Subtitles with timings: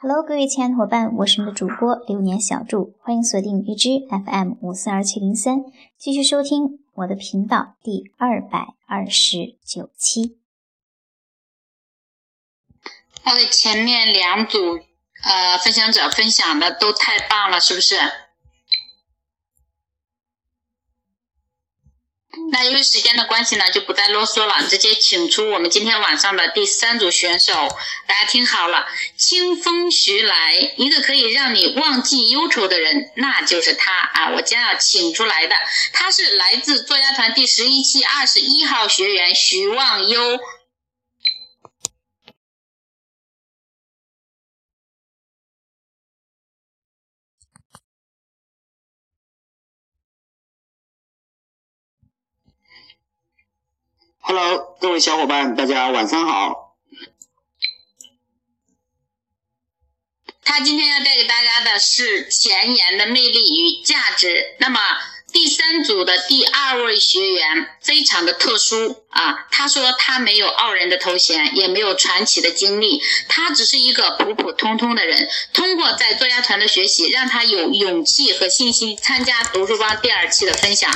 [0.00, 5.64] Hello，各位亲爱的伙伴，我是你的主播流年小祝，欢迎锁定荔枝 FM 五四二七零三，
[5.98, 10.38] 继续收听我的频道第二百二十九期。
[13.24, 14.58] 那位前面两组
[15.24, 17.96] 呃分享者分享的都太棒了，是不是？
[22.50, 27.52] 那由于时间的关系呢，就不再啰嗦了，直接请出我们今天晚上的第三组选手。
[28.06, 34.30] 大家听好了，清风徐来，一个可以让你忘记忧愁的人，那就是他啊！
[34.30, 35.54] 我将要请出来的，
[35.92, 40.40] 他是来自作家团第十一期二十一号学员徐望优。
[54.30, 56.76] Hello，各位小伙伴，大家晚上好。
[60.44, 64.54] 他今天要带给大家的是前沿的魅力与价值。
[64.58, 64.78] 那么
[65.32, 75.26] 第三组的第二位学员非常的特殊啊，他说他没有傲人的头衔，也没有传奇的经历，他只是一个普普通通的人。
[75.54, 80.92] 通过在作家团的学习，让他有勇气和信心参加读书帮第二期的分享。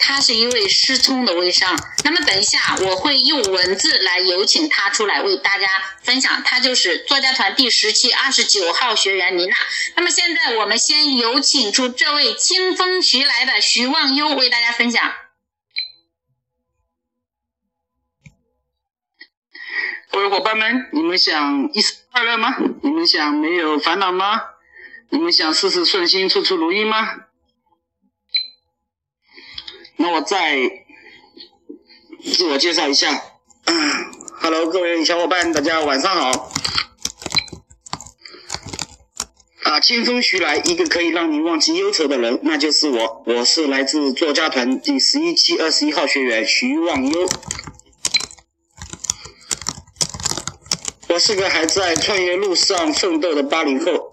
[0.00, 5.68] 他是一位失聪的微商，那么等一下我会用文字来有请他出来为大家
[6.02, 9.56] 分享，他就是作家团第十期二十九号学员妮娜。
[9.94, 15.12] 那么现在我们先有请出这位清风徐来的徐忘忧为大家分享。
[20.10, 22.56] 各位伙伴们，你们想一生快乐吗？
[22.82, 24.40] 你们想没有烦恼吗？
[25.10, 27.29] 你们想事事顺心、处处如意吗？
[30.02, 30.56] 那我再
[32.24, 33.22] 自我介绍一下，
[34.40, 36.50] Hello，各位小伙伴，大家晚上好。
[39.64, 43.22] 啊，清风徐来，一个可以让你忘记忧愁的人，那就是我。
[43.26, 47.28] 我是来自作家团第十一期二十一号学员徐忘忧。
[51.08, 54.09] 我是个还在创业路上奋斗的八零后，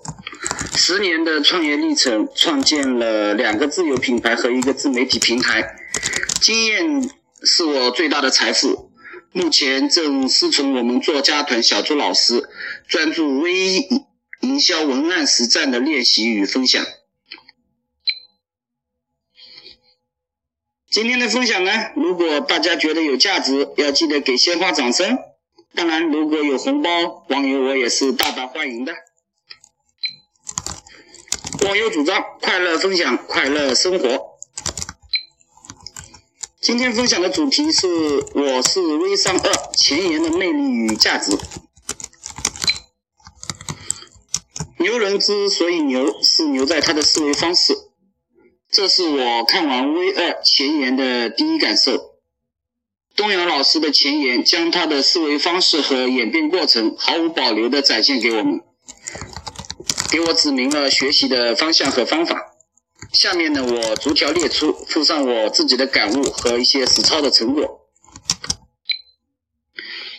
[0.78, 5.76] 十年的创业历程，创建了两个自有品牌和一个自媒体平台。
[6.40, 7.10] 经验
[7.42, 8.92] 是我最大的财富，
[9.32, 12.48] 目前正师从我们作家团小朱老师，
[12.88, 13.88] 专注微
[14.42, 16.86] 营销文案实战的练习与分享。
[20.92, 25.18] 今天的分享呢，如果大家觉得有价值，要记得给鲜花掌声。
[25.74, 28.94] 当然，如果有红包，网友我也是大大欢迎的。
[31.66, 34.38] 网友主张快乐分享，快乐生活。
[36.62, 37.88] 今天分享的主题是
[38.36, 41.38] 我是微商二前沿的魅力与价值。
[44.78, 47.74] 牛人之所以牛，是牛在他的思维方式。
[48.70, 52.18] 这是我看完微二前沿的第一感受。
[53.16, 58.62] 东阳老师的前沿将他的思维方式和演变过程毫无保留的展现给我们，
[60.10, 62.54] 给我指明了学习的方向和方法。
[63.14, 67.88] 下面呢，我逐条列出，附上我自己的感悟和一些实操的成果。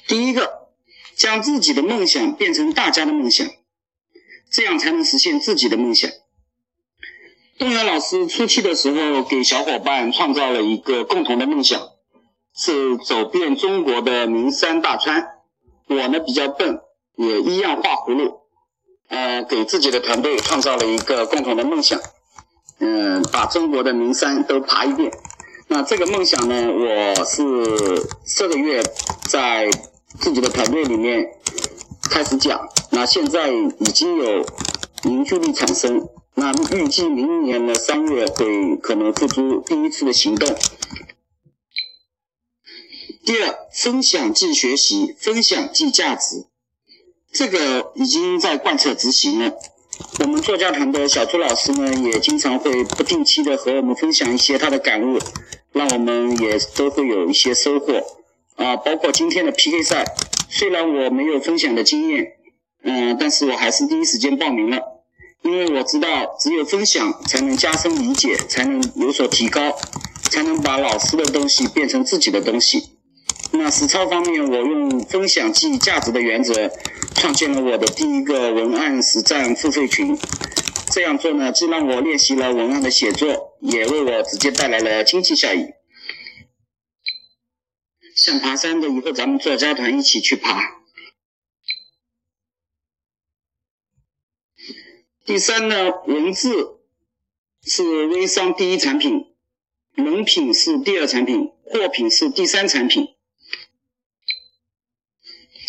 [0.06, 0.68] 第一个，
[1.16, 3.46] 将自己的梦想变成大家的梦想，
[4.50, 6.10] 这样才能实现自己的梦想。
[7.58, 11.90] 东阳老师初期的时候，给小伙伴创造了一个共同的梦想，
[12.54, 15.26] 是走遍中国的名山大川。
[15.88, 16.80] 我呢比较笨，
[17.16, 18.42] 也一样画葫芦，
[19.08, 22.00] 呃，给自己的团队创造了一个共同的梦想。
[22.78, 25.10] 嗯，把中国的名山都爬一遍。
[25.66, 28.82] 那这个梦想呢，我是这个月
[29.28, 29.68] 在
[30.20, 31.28] 自己的团队里面
[32.10, 32.68] 开始讲。
[32.90, 34.46] 那现在已经有
[35.02, 36.08] 凝聚力产生。
[36.34, 40.56] 那预计明年的三月会可能付出第一次的行动。
[43.24, 46.46] 第二，分享即学习，分享即价值，
[47.32, 49.52] 这个已经在贯彻执行了。
[50.20, 55.18] 我们作家团的小朱老师呢，也经常会不定期的和我们分享一些他的感悟，
[55.72, 58.02] 让我们也都会有一些收获
[58.56, 58.76] 啊。
[58.76, 60.04] 包括今天的 PK 赛，
[60.48, 62.32] 虽然我没有分享的经验，
[62.82, 64.80] 嗯，但是我还是第一时间报名了，
[65.42, 69.76] 因为我知道只有分享才能加深理解，才能有所提高，
[70.30, 72.97] 才能把老师的东西变成自己的东西。
[73.50, 76.70] 那实操方面，我用分享即价值的原则，
[77.14, 80.16] 创建了我的第一个文案实战付费群。
[80.90, 85.66] 这样做呢，既让我练习了文案的写作，也为我直接带来了经济效益。
[88.14, 90.78] 想爬山的，以后咱们作家团一起去爬。
[95.24, 96.80] 第三呢，文字
[97.62, 99.26] 是微商第一产品，
[99.94, 103.08] 人品是第二产品，货品是第三产品。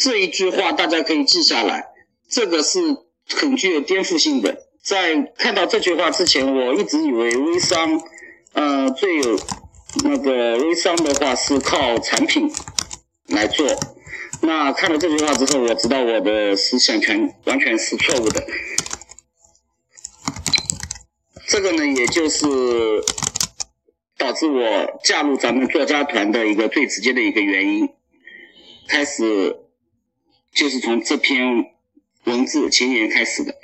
[0.02, 1.90] 这一句话大家可以记下来，
[2.30, 2.80] 这个是
[3.28, 4.66] 很具有颠覆性的。
[4.82, 8.02] 在看到这句话之前，我一直以为微商，
[8.54, 9.38] 呃，最有
[10.06, 12.50] 那个微商的话是靠产品
[13.28, 13.68] 来做。
[14.42, 18.42] 那看了这句话之后，我知道我的思想全完全是错误的。
[21.50, 22.48] 这个呢，也就是
[24.18, 27.90] 导致我加入咱们作家团的一个最直接的一个原因。
[28.88, 29.60] 开始
[30.54, 31.72] 就是从这篇
[32.26, 33.56] 文字前言开始的。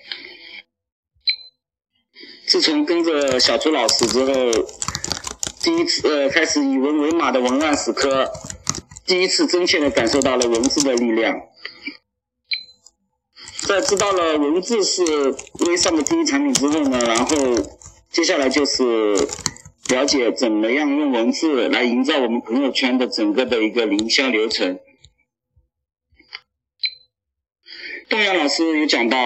[2.48, 4.34] 自从跟着小朱老师之后，
[5.62, 8.32] 第一次呃开始以文为马的文案死磕。
[9.08, 11.40] 第一次真切的感受到了文字的力量，
[13.68, 15.04] 在知道了文字是
[15.60, 17.36] 微商的第一产品之后呢，然后
[18.12, 18.84] 接下来就是
[19.90, 24.80] 了解怎么样用文字来营造我们朋友圈的整个的一个营销流程。
[28.10, 29.18] 东阳老师有讲到，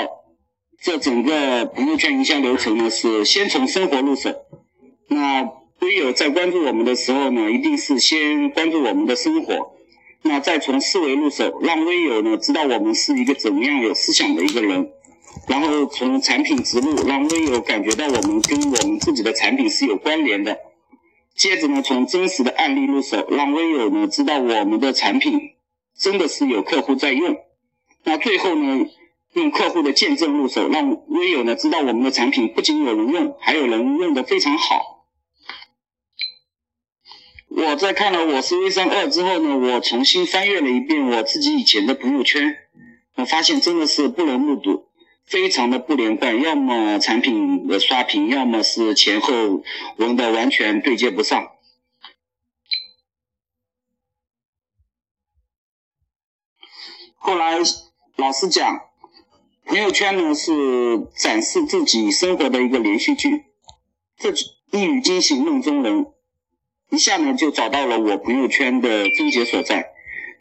[0.82, 4.34] 这整个朋友圈营销流程呢是先从生活入手，
[5.08, 5.50] 那。
[5.82, 9.78] 微友在关注我们的时候呢，一定是先关注我们的生活，
[10.24, 14.92] 那再从思维入手，让微友呢知道我们是一个怎么样有思想的一个人，
[15.48, 20.58] 然后从产品植入，让微友感觉到我们跟我们自己的产品是有关联的。
[21.34, 25.40] 接着呢，从真实的案例入手，让微友呢知道我们的产品
[25.98, 27.38] 真的是有客户在用。
[28.04, 28.90] 那最后呢，
[29.34, 35.06] 用客户的见证入手，让微友呢知道我们的产品不仅有人用，还有人用的非常好。
[37.50, 42.56] 我在看了《我是微商二》之后呢，我重新翻阅了一遍我自己以前的朋友圈，
[43.16, 44.88] 我发现真的是不能目睹，
[45.26, 49.64] 非常的不连贯，要么产品的刷屏，要么是前后
[49.98, 51.52] 文的完全对接不上。
[57.16, 57.60] 后来
[58.20, 58.82] 老师讲，
[59.66, 60.52] 朋友圈呢是
[61.16, 63.46] 展示自己生活的一个连续剧，
[64.18, 64.34] 这
[64.78, 66.06] 一语惊醒梦中人。
[66.90, 69.92] 一下呢，就找到了我朋友圈的症结所在。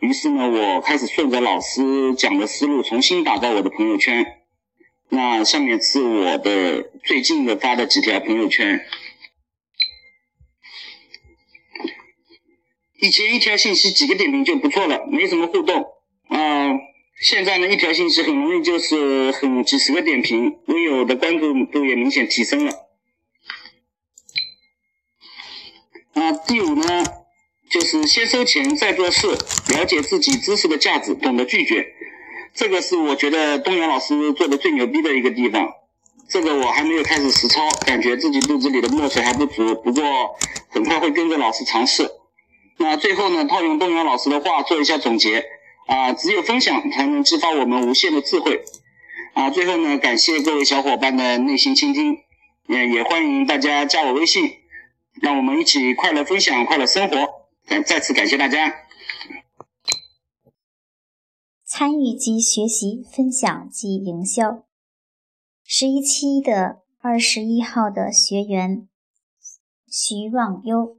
[0.01, 4.27] 于是呢，我开始顺着老师讲的思路，重新打造我的朋友圈。
[5.11, 8.81] 那下面是我的最近的发的几条朋友圈。
[13.01, 15.87] 以前一条信息几个点评就不错了，没什么互动。
[16.29, 16.73] 啊，
[17.21, 22.73] 现在呢，一条信息很容易就是很几十个点评，微友的关注度也明显提升了。
[26.15, 27.05] 那第五呢，
[27.69, 29.27] 就是先收钱再做事，
[29.75, 31.89] 了解自己知识的价值，懂得拒绝。
[32.55, 35.69] 这个是我觉得东阳老师做的最牛逼的一个地方。
[36.29, 40.37] 这个我还没有开始实操，感觉自己肚子里的墨水还不足，不过
[40.69, 42.09] 很快会跟着老师尝试。
[42.77, 45.45] 那最后呢，套用东阳老师的话做一下总结
[45.89, 48.63] 啊，只有分享才能激发我们无限的智慧
[49.33, 49.51] 啊。
[49.51, 52.19] 最后呢，感谢各位小伙伴的耐心倾听，
[52.69, 54.53] 也也欢迎大家加我微信。
[55.21, 57.17] 让我们一起快乐分享，快乐生活。
[57.67, 58.73] 再再次感谢大家
[61.65, 64.65] 参与及学习、分享及营销。
[65.65, 68.87] 十一期的二十一号的学员
[69.91, 70.98] 徐望优，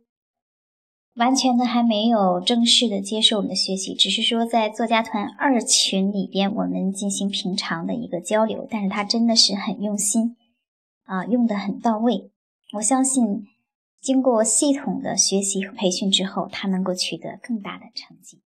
[1.19, 8.65] 完全的还没有正式的接受我们的学习，只是说在作家团二群里边我们进行平常的一个交流。
[8.71, 10.35] 但是他真的是很用心
[11.03, 12.31] 啊，用的很到位。
[12.73, 13.45] 我相信。
[14.01, 18.41] 经过系统的学习和培训之后，他能够取得更大的成绩。